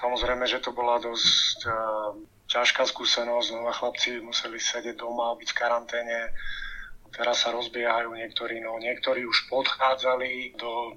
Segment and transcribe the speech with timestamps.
[0.00, 2.16] Samozrejme, že to bola dosť uh,
[2.48, 3.46] ťažká skúsenosť.
[3.52, 6.18] Znova chlapci museli sedieť doma, byť v karanténe.
[7.12, 10.96] Teraz sa rozbiehajú niektorí, no niektorí už podchádzali do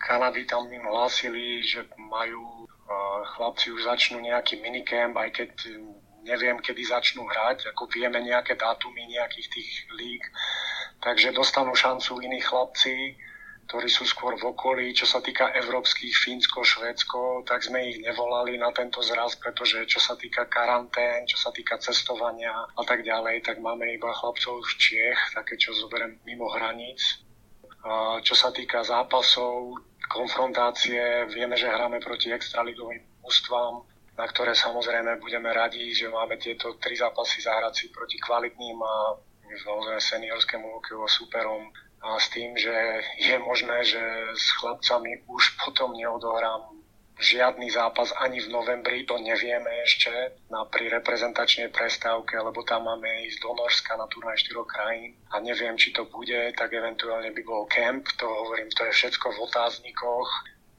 [0.00, 5.50] Kanady, tam im hlásili, že majú uh, chlapci už začnú nejaký minicamp, aj keď
[6.24, 10.22] neviem, kedy začnú hrať, ako vieme nejaké dátumy nejakých tých líg,
[11.00, 13.16] takže dostanú šancu iní chlapci,
[13.70, 14.90] ktorí sú skôr v okolí.
[14.90, 20.02] Čo sa týka európskych, Fínsko, Švédsko, tak sme ich nevolali na tento zraz, pretože čo
[20.02, 24.70] sa týka karantén, čo sa týka cestovania a tak ďalej, tak máme iba chlapcov z
[24.74, 27.22] Čiech, také, čo zoberiem mimo hraníc.
[28.26, 29.78] Čo sa týka zápasov,
[30.10, 33.86] konfrontácie, vieme, že hráme proti extraligovým ústvám,
[34.18, 38.94] na ktoré samozrejme budeme radi, že máme tieto tri zápasy zahrať si proti kvalitným a
[39.58, 42.72] samozrejme seniorskému hokeju superom a s tým, že
[43.20, 44.00] je možné, že
[44.32, 46.80] s chlapcami už potom neodohrám
[47.20, 50.08] žiadny zápas ani v novembri, to nevieme ešte
[50.48, 55.36] na, pri reprezentačnej prestávke, lebo tam máme ísť do Norska na turnaj štyroch krajín a
[55.44, 59.42] neviem, či to bude, tak eventuálne by bol kemp, to hovorím, to je všetko v
[59.44, 60.30] otáznikoch.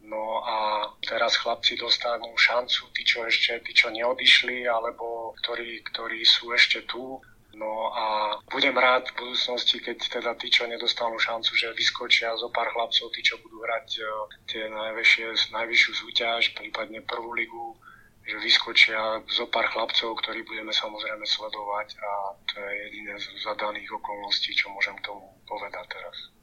[0.01, 6.25] No a teraz chlapci dostanú šancu, tí, čo ešte, tí, čo neodišli, alebo ktorí, ktorí
[6.25, 8.07] sú ešte tu, No a
[8.51, 13.07] budem rád v budúcnosti, keď teda tí, čo nedostanú šancu, že vyskočia zo pár chlapcov,
[13.15, 14.07] tí, čo budú hrať uh,
[14.45, 17.79] tie najvyššie, najvyššiu súťaž, prípadne prvú ligu,
[18.27, 22.11] že vyskočia zo pár chlapcov, ktorí budeme samozrejme sledovať a
[22.45, 26.40] to je jediné z zadaných okolností, čo môžem tomu povedať teraz.